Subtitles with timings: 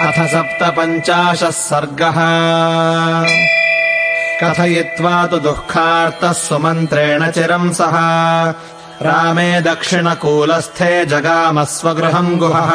[0.00, 2.14] अथ सप्तपञ्चाशः सर्गः।
[4.42, 7.92] कथयित्वा तु दुःखार्तः सुमन्त्रेण चिरम् सः।
[9.02, 12.70] रामे दक्षिणकूलस्थे जगामस्वगृहम् गुहः।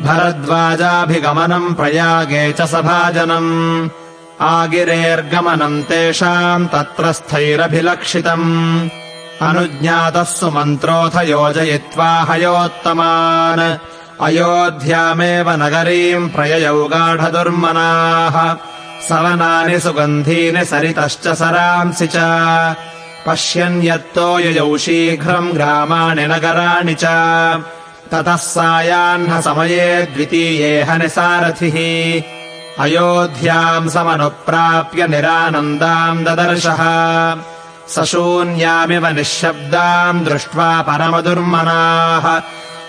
[0.00, 3.88] भरद्वाजाभिगमनम् प्रयागे च सभाजनम्।
[4.40, 8.88] आगिरेर्गमनम् तेषाम् तत्र स्थैरभिलक्षितम्।
[9.42, 18.54] अनुज्ञातः सुमन्त्रोऽथ योजयित्वा हयोत्तमान् अयोध्यामेव नगरीम् प्रययौ गाढदुर्मनाः।
[19.08, 22.16] सवनानि सुगन्धीनि सरितश्च सरांसि च।
[23.26, 27.04] पश्यन् यत्तो ययौ शीघ्रम् ग्रामाणि नगराणि च।
[28.12, 31.76] ततः सायाह्नसमये द्वितीये हनिसारथिः
[32.82, 36.84] अयोध्याम् समनुप्राप्य निरानन्दाम् ददर्शः।
[37.88, 42.42] सशून्यामिव निःशब्दाम् दृष्ट्वा परमदुर्मनाः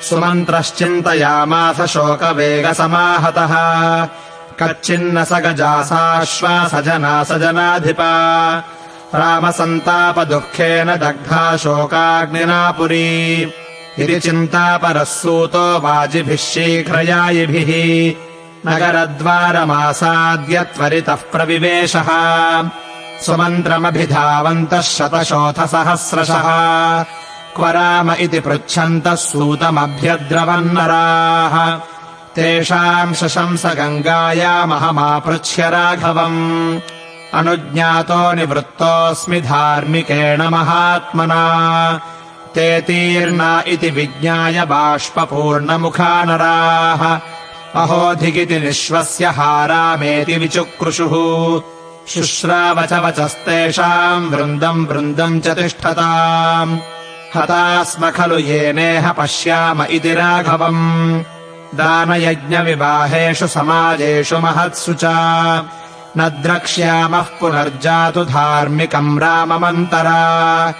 [0.09, 3.53] सुमन्त्रश्चिन्तयामास शोकवेगसमाहतः।
[4.59, 8.11] कच्चिन्न स गजासाश्वासजना स जनाधिपा।
[9.15, 13.41] रामसन्तापदुःखेन दग्धा शोकाग्निना पुरी।
[13.99, 17.71] इति चिन्तापरः सूतो वाजिभिः शीघ्रयायिभिः
[18.71, 22.09] नगरद्वारमासाद्य त्वरितः प्रविवेशः।
[23.25, 26.47] सुमन्त्रमभिधावन्तः शतशोथसहस्रशः
[27.55, 31.79] क्व राम इति पृच्छन्तः सूतमभ्यद्रवन्नराः।
[32.35, 36.79] तेषाम् शशंस गङ्गायामहमापृच्छ्य राघवम्।
[37.33, 42.01] अनुज्ञातो निवृत्तोऽस्मि धार्मिकेण महात्मना।
[42.55, 47.19] ते तीर्णा इति विज्ञाय बाष्पूर्णमुखा नराः
[47.81, 51.61] अहोधिगिति निःश्वस्य हारामेति विचुक्रुषुः।
[52.07, 56.77] शुश्रावच वचस्तेषाम् वृन्दम् वृन्दम् च तिष्ठताम्
[57.37, 61.23] हता स्म खलु येनेह पश्याम इति राघवम्।
[61.75, 65.01] दानयज्ञविवाहेषु समाजेषु महत्सु च।
[66.17, 70.73] न द्रक्ष्यामः पुनर्जातु धार्मिकम् राममन्तरा।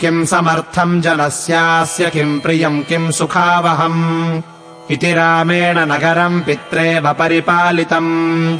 [0.00, 4.42] किम् समर्थम् जनस्यास्य किम् प्रियम् किम् सुखावहम्।
[4.90, 8.58] इति रामेण नगरम् पित्रेव परिपालितम्।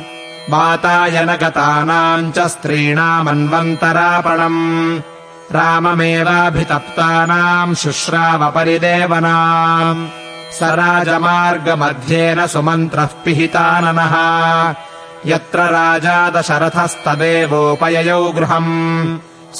[0.50, 5.00] वातायनगतानाम् च स्त्रीणामन्वन्तरापणम्
[5.56, 10.00] राममेवाभितप्तानाम् शुश्रावपरिदेवनाम्
[10.56, 14.14] स राजमार्गमध्येन सुमन्त्रः पिहिताननः
[15.30, 18.74] यत्र राजा दशरथस्तदेवोपययौ गृहम्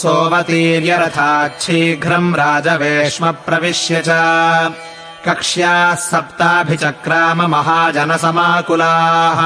[0.01, 4.11] सोऽवतीर्यरथाच्छीघ्रम् राजवेश्म प्रविश्य च
[5.27, 9.41] कक्ष्याः सप्ताभिचक्राम महाजनसमाकुलाः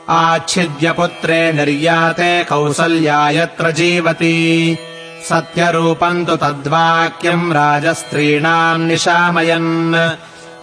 [0.09, 4.79] आच्छिद्यपुत्रे निर्याते कौसल्या यत्र जीवति।
[5.29, 9.95] सत्यरूपम् तु तद्वाक्यम् राजस्त्रीणाम् निशामयन्।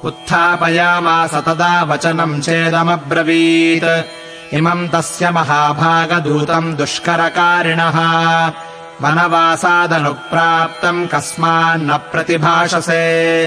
[0.05, 8.53] उत्थापयामास तदा वचनम् चेदमब्रवीत्। इमम् तस्य महाभागदूतम् दुष्करकारिणः।
[9.03, 13.47] वनवासादनुप्राप्तम् कस्मान्न प्रतिभाषसे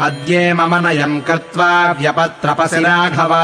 [0.00, 3.34] अद्ये मम नयम् कृत्वा व्यपत्रपसि राघव।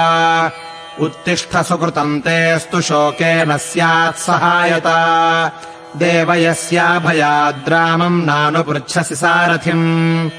[1.05, 5.53] उत्तिष्ठ सुकृतम् तेऽस्तु शोकेन स्यात् सहायता।
[5.97, 10.31] देवयस्याभयाद्रामम् नानुपृच्छसि सारथिम्।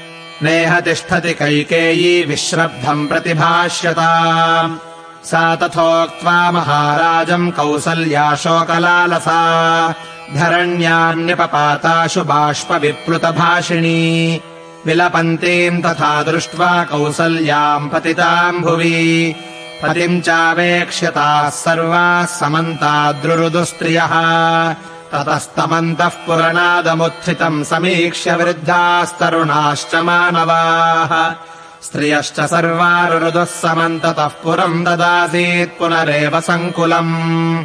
[0.42, 4.78] नेह तिष्ठति कैकेयी विश्रब्धम् प्रतिभाष्यता।
[5.24, 9.94] सा तथोक्त्वा महाराजम् कौसल्याशोकलालसा
[10.34, 14.40] धरण्यान्यपपाताशु बाष्पविप्लुतभाषिणी
[14.86, 19.34] विलपन्तीम् तथा दृष्ट्वा कौसल्याम् पतिताम् भुवि।
[19.82, 24.14] पतिम् चावेक्ष्यताः सर्वाः समन्ताद्रुरुदुस्त्रियः
[25.12, 31.34] ततस्तमन्तः पुरनादमुत्थितम् समीक्ष्य वृद्धास्तरुणाश्च मानवाः।
[31.82, 37.64] स्त्रियश्च सर्वारुरुदुः समन्ततः पुरम् ददासीत् पुनरेव सङ्कुलम्।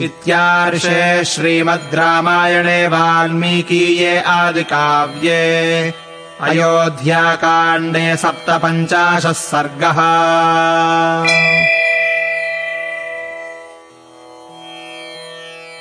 [0.00, 5.94] इत्यार्षे श्रीमद् रामायणे वाल्मीकीये आदिकाव्ये
[6.42, 10.00] अयोध्याकाण्डे सप्तपञ्चाशः सर्गः